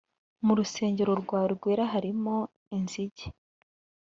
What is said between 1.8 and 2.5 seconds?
harimo